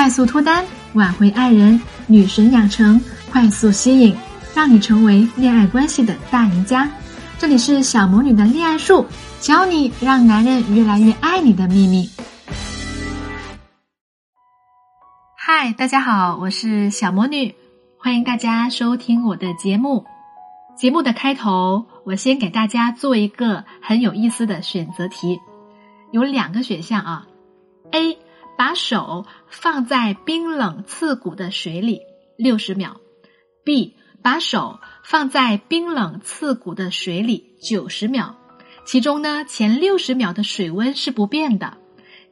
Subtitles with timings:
[0.00, 2.98] 快速脱单，挽回爱人，女神养成，
[3.30, 4.16] 快速吸引，
[4.54, 6.90] 让你成为恋爱关系的大赢家。
[7.38, 9.04] 这里是小魔女的恋爱术，
[9.40, 12.08] 教你让男人越来越爱你的秘密。
[15.36, 17.54] 嗨，大家好，我是小魔女，
[17.98, 20.06] 欢迎大家收听我的节目。
[20.78, 25.38] 节目的开头，我先给大家做一个很有意思的选择题，
[26.10, 27.26] 有两个选项啊
[27.90, 28.16] ，A。
[28.60, 32.02] 把手放在冰冷刺骨的水里
[32.36, 33.00] 六十秒
[33.64, 38.34] ，B 把手放在冰冷刺骨的水里九十秒，
[38.84, 41.78] 其中呢前六十秒的水温是不变的，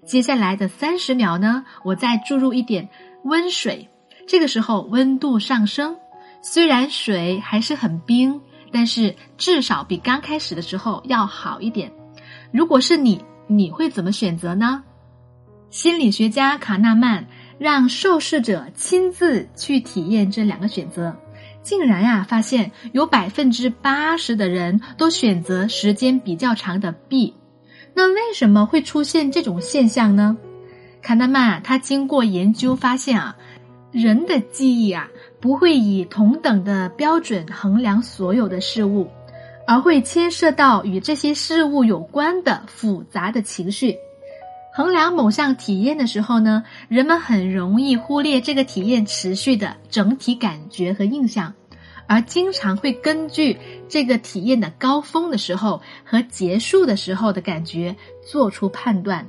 [0.04, 2.90] 接下来的三十秒呢我再注入一点
[3.24, 3.88] 温水，
[4.26, 5.96] 这个时候温度上升，
[6.42, 11.90] 虽然水还是很冰，但是至少比刚开始的时候要好一点。
[12.52, 14.84] 如果是你，你会怎么选择呢？
[15.70, 17.26] 心理学家卡纳曼
[17.58, 21.14] 让受试者亲自去体验这两个选择，
[21.62, 27.34] 竟然呀发现有百分之八十的人都选择时间比较长的 B。
[27.94, 30.36] 那为什么会出现这种现象呢？
[31.02, 33.36] 卡纳曼他经过研究发现啊，
[33.92, 35.08] 人的记忆啊
[35.40, 39.06] 不会以同等的标准衡量所有的事物，
[39.66, 43.94] 而会牵涉到与这些事物有关的复杂的情绪。
[44.78, 51.52] 衡量某项体验的时候呢，人们很容易忽略这个体验持续的整体感觉和印象，
[52.06, 59.26] 而经常会根据这个体验的高峰的时候和结束的时候的感觉做出判断。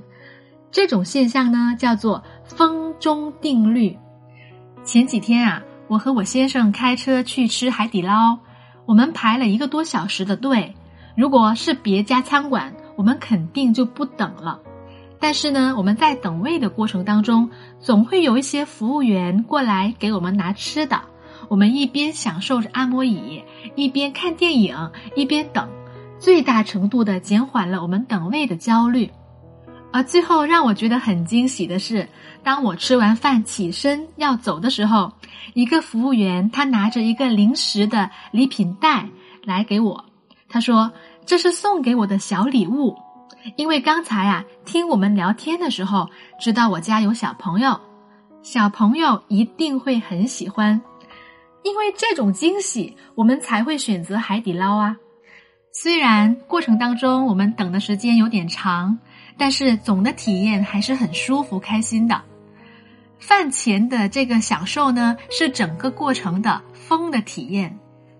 [0.69, 3.97] 这种现象呢，叫做风中定律。
[4.83, 8.37] 前几天啊，我和我先生开车去吃海底捞，
[8.85, 10.75] 我们排了一个多小时的队。
[11.17, 14.59] 如果是别家餐馆，我们肯定就不等了。
[15.19, 21.01] 但是呢，我们在等位的过程当中，总会有一些服务员过来给我们拿吃的。
[21.49, 23.43] 我们一边享受着按摩椅，
[23.75, 25.67] 一边看电影，一边等，
[26.19, 29.09] 最大程度的减缓了我们等位的焦虑。
[29.91, 32.07] 而最后让我觉得很惊喜的是，
[32.43, 35.11] 当我吃完饭起身要走的时候，
[35.53, 39.09] 一个服务员他拿着一个零食的礼品袋
[39.43, 40.05] 来给我，
[40.47, 40.91] 他说
[41.25, 42.95] ：“这是送给我的小礼物。”
[43.55, 47.79] 因为刚才啊，听我们聊天的时候，知道我家有小朋友，
[48.41, 50.81] 小朋友一定会很喜欢。
[51.63, 54.97] 因为这种惊喜，我们才会选择海底捞啊。
[55.71, 58.97] 虽然过程当中我们等的时间有点长，
[59.37, 62.21] 但是总的体验还是很舒服、开心的。
[63.19, 67.69] 饭前的这个享受呢，是整个过程的风的体验；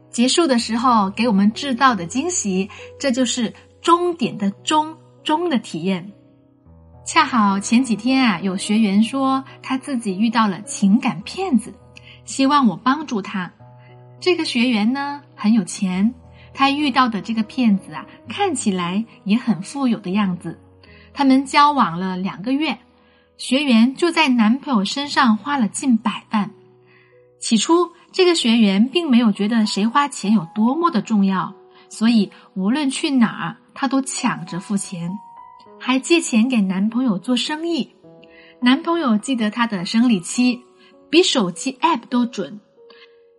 [0.10, 2.70] 结束的时候给我们制造的惊喜，
[3.00, 4.98] 这就是终点的终。
[5.30, 6.12] 中的体验，
[7.06, 11.72] 恰好前几天啊，有学员说他自己遇到了情感骗子，
[12.26, 13.54] 希望我帮助他。
[14.20, 16.12] 这个学员呢很有钱，
[16.52, 20.60] 他遇到的这个骗子啊，看起来也很富有的样子。
[21.14, 22.76] 他们交往了两个月，
[23.38, 26.50] 学员就在男朋友身上花了近百万。
[27.40, 31.54] 起初，这个学员并没有觉得谁花钱有多么的重要，
[31.88, 33.58] 所以无论去哪儿。
[33.82, 35.10] 她都抢着付钱，
[35.80, 37.96] 还借钱给男朋友做生意。
[38.60, 40.60] 男朋友记得她的生理期，
[41.10, 42.60] 比手机 app 都准。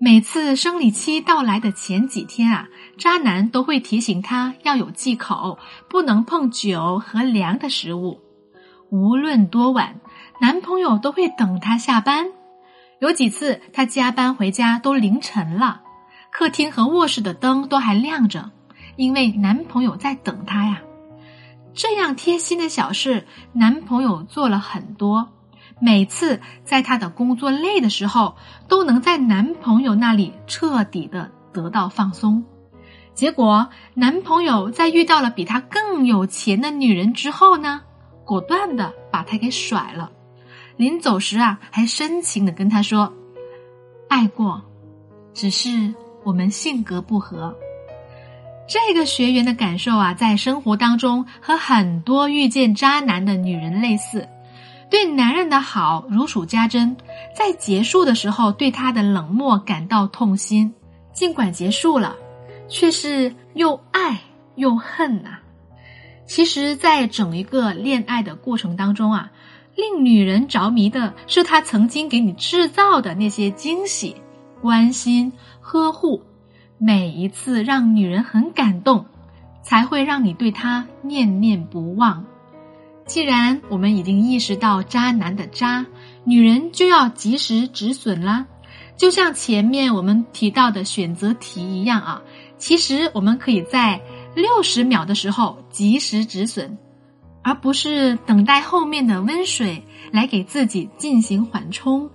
[0.00, 5.58] 每次生理期到来的前几天啊，渣男都会提醒她要有忌口，
[5.90, 8.22] 不能碰酒和凉的食物。
[8.88, 10.00] 无论多晚，
[10.40, 12.28] 男朋友都会等她下班。
[12.98, 15.82] 有几次她加班回家都凌晨了，
[16.32, 18.50] 客厅和卧室的灯都还亮着。
[18.96, 20.82] 因为男朋友在等她呀，
[21.74, 25.28] 这样贴心的小事，男朋友做了很多。
[25.78, 28.36] 每次在她的工作累的时候，
[28.68, 32.44] 都能在男朋友那里彻底的得到放松。
[33.14, 37.82] 结果，男朋友在遇到了比他更有钱的女人之后呢，
[38.24, 40.10] 果断的把她给甩了。
[40.76, 43.12] 临走时啊，还深情的跟她说
[44.08, 44.62] ：“爱过，
[45.34, 45.94] 只是
[46.24, 47.54] 我们性格不合。”
[48.70, 54.28] 这个学员的感受啊，在生活当中和很多遇见渣男的女人类似，
[54.88, 56.96] 对男人的好如数家珍，
[57.34, 60.72] 在结束的时候对他的冷漠感到痛心。
[61.12, 62.14] 尽管结束了，
[62.68, 64.20] 却是又爱
[64.54, 65.38] 又恨呐。
[66.24, 69.32] 其实，在整一个恋爱的过程当中啊，
[69.74, 74.14] 令女人着迷的是他曾经给你制造的那些惊喜、
[74.62, 76.22] 关心、呵护。
[76.82, 79.04] 每一次让女人很感动，
[79.62, 82.24] 才会让你对她念念不忘。
[83.04, 85.84] 既然我们已经意识到渣男的渣，
[86.24, 88.46] 女人就要及时止损啦。
[88.96, 92.22] 就像前面我们提到的选择题一样啊，
[92.56, 94.00] 其实我们可以在
[94.34, 96.78] 六十秒的时候及时止损，
[97.42, 102.08] 而不是等待后面的温水来给自己进行缓冲。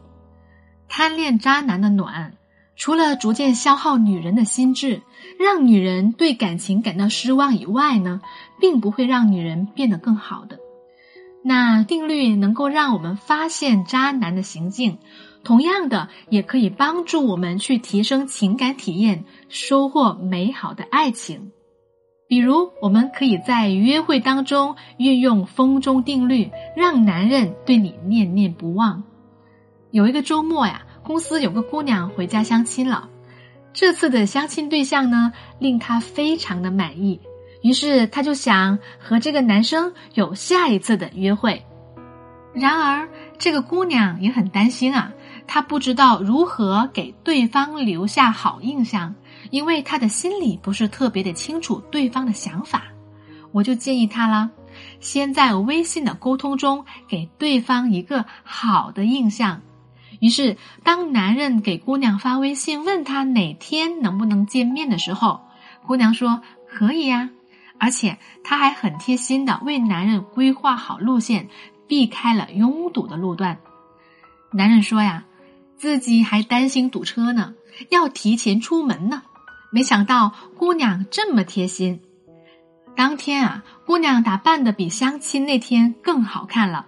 [0.88, 2.34] 贪恋渣男的暖，
[2.76, 5.02] 除了逐渐消耗女人的心智，
[5.40, 8.22] 让女人对感情感到失望以外呢，
[8.60, 10.60] 并不会让女人变得更好的。
[11.44, 14.98] 那定律能够让我们发现渣男的行径，
[15.44, 21.52] 同样的也可以帮助我们去提升情感体验，收获美好的爱情。
[22.28, 29.04] 比如，我们可以在约会当中运用风中定律，让男人对你念念不忘。
[29.92, 33.08] 有一个周末呀，公司有个姑娘回家相亲了。
[33.74, 37.22] 这次的相亲对象呢，令她非常的满意，
[37.62, 41.64] 于是她就想和这个男生有下一次的约会。
[42.54, 43.08] 然而，
[43.38, 45.12] 这个姑娘也很担心啊，
[45.46, 49.14] 她不知道如何给对方留下好印象，
[49.52, 52.86] 因为她的心里不是特别的清楚对方的想法。
[53.52, 54.50] 我就建议她了，
[55.02, 59.62] 先在微信的沟通中给对方一个好的印象。
[60.20, 65.42] 于是，当男人给姑娘发微信问他哪天能不能见面的时候，
[65.86, 67.30] 姑娘说可以呀，
[67.78, 71.50] 而且她还很贴心的为男人规划好路线，
[71.88, 73.60] 避开了拥堵的路段。
[74.52, 75.26] 男人说呀，
[75.78, 77.54] 自己还担心堵车呢，
[77.90, 79.24] 要提前出门呢。
[79.72, 82.00] 没想到姑娘这么贴心。
[82.96, 86.86] 当天啊，姑娘打扮的比相亲那天更好看了，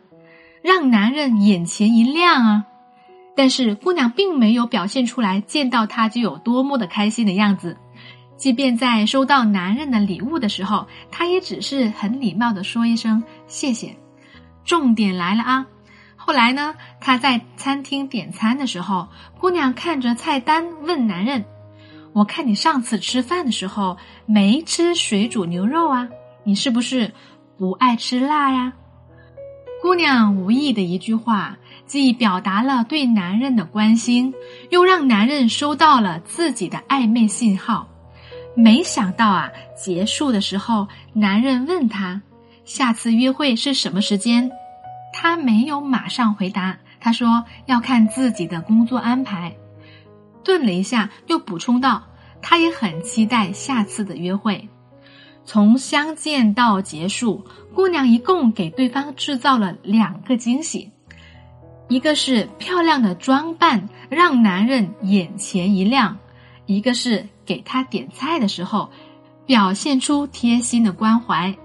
[0.62, 2.66] 让男人眼前一亮啊。
[3.38, 7.78] 但是姑娘并没有表现出来见到他就有多么的开心的样子，
[8.36, 13.96] 即便在收到男人的礼物的时候，她也只是很礼貌的说一声谢谢。
[14.66, 15.68] 重点来了啊！
[16.16, 19.08] 后来呢，她在餐厅点餐的时候，
[19.40, 21.46] 姑娘看着菜单问男人
[22.14, 26.10] ：“我看你上次吃饭的时候没吃水煮牛肉啊，
[26.44, 27.14] 你是不是
[27.56, 28.74] 不爱吃辣呀？”
[29.82, 31.58] 姑娘无意的一句话。
[31.86, 34.34] 既表达了对男人的关心，
[34.70, 37.88] 又让男人收到了自己的暧昧信号。
[38.58, 39.50] 没想到啊，
[39.82, 42.22] 结束的时候，男人问她
[42.66, 44.52] 下次约会是什么时间，
[45.14, 49.56] 他没有马上回答，他说要看自己的工作安排。
[50.44, 52.04] 顿了一下，又补充道，
[52.42, 54.68] 他也很期待下次的约会。
[55.48, 60.92] 从相见到结束，姑娘一共给对方制造了两个惊喜。
[61.88, 66.18] 一个是漂亮的装扮让男人眼前一亮，
[66.66, 68.90] 一个是给他点菜的时候
[69.46, 71.56] 表现出贴心的关怀。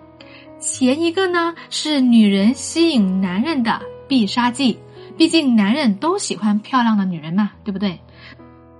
[0.60, 4.78] 前一个呢是女人吸引男人的必杀技，
[5.18, 7.98] 毕竟男人都喜欢漂亮的女人嘛，对不对？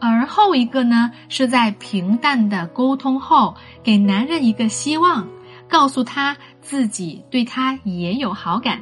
[0.03, 3.55] 而后一个呢是在平淡的沟通后
[3.85, 5.29] 给男人一个希望，
[5.69, 8.81] 告诉他自己对他也有好感。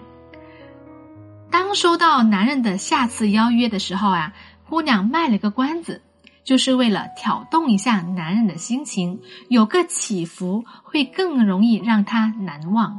[1.51, 4.33] 当收到男人的下次邀约的时候啊，
[4.67, 6.01] 姑娘卖了个关子，
[6.43, 9.21] 就是为了挑动一下男人的心情，
[9.51, 12.99] 有个起伏会更容易让他难忘。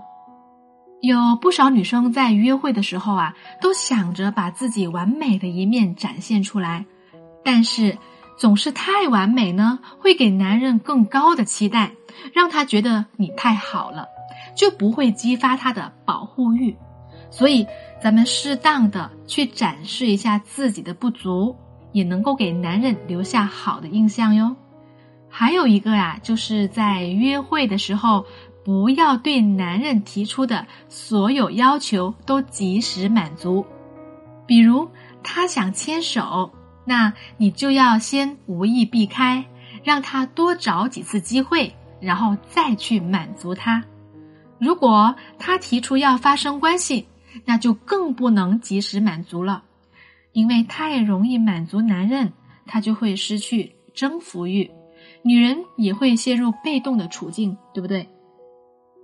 [1.01, 6.85] 有不少女生在约会的时候啊，都想着把自己完美的一面展现出来，
[7.43, 7.97] 但是
[8.37, 11.91] 总是太完美呢，会给男人更高的期待，
[12.33, 14.07] 让他觉得你太好了，
[14.55, 16.75] 就不会激发他的保护欲，
[17.29, 17.67] 所以。
[18.03, 21.55] 咱们适当的去展示一下自己的不足，
[21.91, 24.55] 也能够给男人留下好的印象哟。
[25.29, 28.25] 还有一个呀，就是在约会的时候，
[28.65, 33.63] 不要对男人提出的所有要求都及时满足。
[34.47, 34.89] 比如
[35.21, 36.51] 他想牵手，
[36.85, 39.45] 那你就要先无意避开，
[39.83, 43.83] 让他多找几次机会，然后再去满足他。
[44.59, 47.07] 如果他提出要发生关系，
[47.45, 49.63] 那就更不能及时满足了，
[50.33, 52.33] 因为太容易满足男人，
[52.65, 54.69] 他就会失去征服欲，
[55.23, 58.07] 女人也会陷入被动的处境，对不对？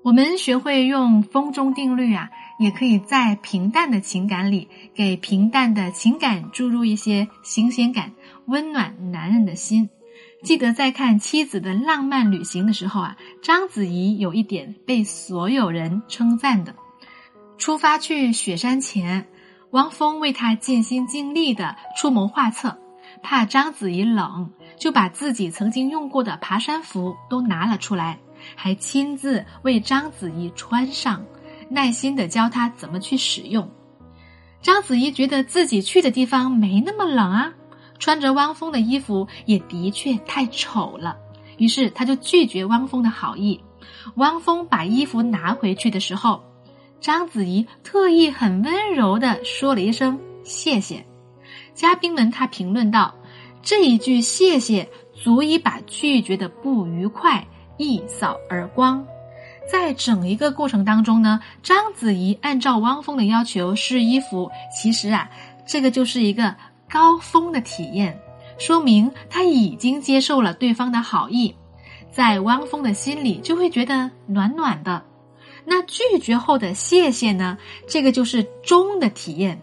[0.07, 8.13] 我们学会用风中定律啊，也可以在平淡的情感里，给平淡的情感注入一些新鲜感，
[8.45, 9.89] 温暖男人的心。
[10.43, 16.73] 记得在看妻子的浪漫旅行的时候啊，章子怡有一点被所有人称赞的。
[17.57, 19.27] 出发去雪山前，
[19.71, 22.79] 汪峰为他尽心尽力的出谋划策，
[23.21, 28.19] 怕章子怡冷，就把自己曾经用过的爬山服都拿了出来，
[28.55, 31.25] 还亲自为章子怡穿上，
[31.69, 33.69] 耐心的教她怎么去使用。
[34.61, 37.53] 章子怡觉得自己去的地方没那么冷啊，
[37.99, 41.17] 穿着汪峰的衣服也的确太丑了，
[41.57, 43.59] 于是她就拒绝汪峰的好意。
[44.15, 46.43] 汪峰把衣服拿回去的时候，
[46.99, 51.05] 章子怡特意很温柔的说了一声谢谢。
[51.73, 53.13] 嘉宾们他评论道
[53.61, 59.05] ：“这一句谢谢足以把拒绝的不愉快一扫而光。”
[59.69, 65.29] 在整一个过程当中呢，章子怡按照汪峰的要求试衣服，其实啊，
[65.67, 66.55] 这个就是一个
[66.89, 68.17] 高峰的体验，
[68.57, 71.53] 说明他已经接受了对方的好意，
[72.09, 75.03] 在汪峰的心里就会觉得暖暖的。
[75.65, 77.57] 那拒绝后的谢谢呢，
[77.89, 79.61] 这个就是中的体验，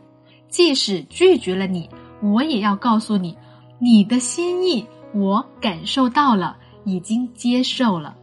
[0.51, 1.89] 即使拒绝了你，
[2.21, 3.35] 我也要告诉你，
[3.79, 8.17] 你的心意我感受到了，已经接受了。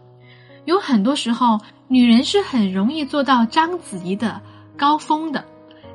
[0.65, 4.41] 有很多时候，女人是很容易做到章子怡的
[4.77, 5.45] 高峰的，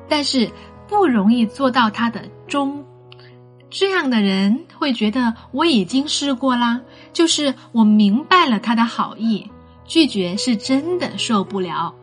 [0.09, 0.51] 但是
[0.87, 2.83] 不容易做到她的中。
[3.69, 6.81] 这样的人会觉得我已经试过啦，
[7.11, 9.51] 就是我明白了他的好意，
[9.85, 11.93] 拒绝是真的受不了。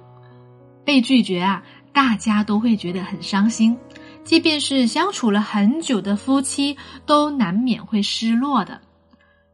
[0.84, 3.78] 被拒绝啊，大家都会觉得很伤心，
[4.24, 8.82] 即便是相处了很久的夫妻，都难免会失落的。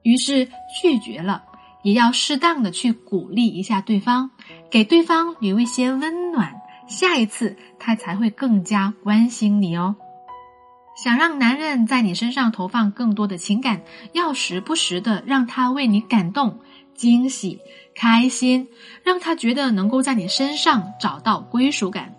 [0.02, 0.49] 于是
[0.83, 1.45] 拒绝了。
[1.83, 4.33] 也要适当的去鼓励一下对方，
[4.71, 9.97] 给对方留一些温暖，下一次他才会更加关心你哦。
[11.02, 13.80] 想让男人在你身上投放更多的情感，
[14.12, 16.59] 要时不时的让他为你感动、
[16.95, 17.61] 惊喜、
[17.95, 18.69] 开心，
[19.02, 22.14] 让他觉得能够在你身上找到归属感。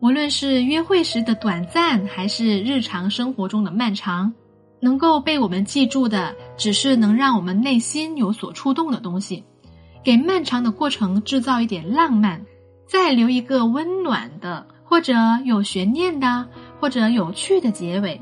[0.00, 4.34] 无论是约会时的短暂，还是日常生活中的漫长。
[4.80, 9.44] 能够被我们记住的，只是能让我们内心有所触动的东西。
[10.04, 12.44] 给漫长的过程制造一点浪漫，
[12.86, 16.48] 再留一个温暖的，或者有悬念的，
[16.80, 18.20] 或者有趣的结尾。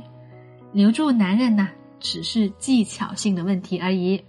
[0.72, 1.68] 留住男人呢，
[2.00, 4.22] 只是技巧性的问题而已。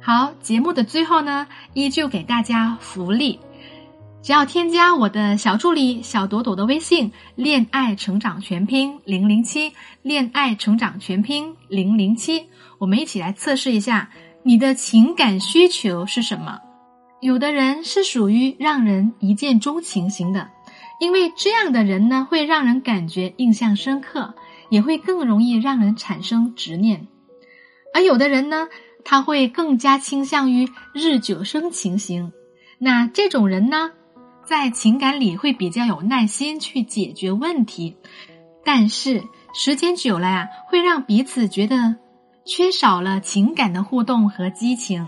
[0.00, 3.40] 好，节目的最后呢，依旧给大家福利。
[4.20, 9.72] 只要添加我的小助理小朵朵的微信“恋爱成长全拼零零七”，
[10.02, 12.46] 恋爱成长全拼零零七，
[12.78, 14.10] 我们一起来测试一下
[14.42, 16.58] 你的情感需求是什么。
[17.20, 20.50] 有的人是属于让人一见钟情型的，
[21.00, 24.34] 因为这样的人呢，会让人感觉印象深刻，
[24.68, 27.06] 也会更容易让人产生执念。
[27.94, 28.68] 而有的人呢，
[29.04, 32.32] 他会更加倾向于日久生情型。
[32.78, 33.92] 那这种人呢？
[34.48, 37.94] 在情感里会比较有耐心去解决问题，
[38.64, 41.96] 但是时间久了呀，会让彼此觉得
[42.46, 45.06] 缺少了情感的互动和激情。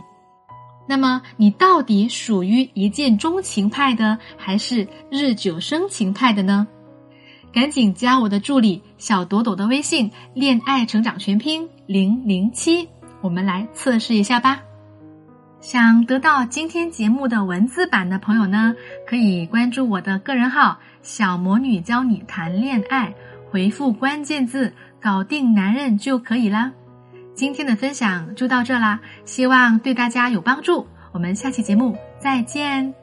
[0.87, 6.69] 那么你到底属于一见钟情派的，还是日久生情派的呢？
[7.51, 12.87] 赶紧加我的助理小朵朵的微信“恋爱成长全拼零零七”，
[13.23, 14.61] 我们来测试一下吧。
[15.61, 18.75] 想得到今天节目的文字版的朋友呢，
[19.07, 23.13] 可以关注我的个人号“小魔女教你谈恋爱”，
[23.51, 26.73] 回复关键字“搞定男人”就可以啦。
[27.35, 30.87] 今天的分享就到这啦，希望对大家有帮助。
[31.13, 33.00] 我们下期节目再见。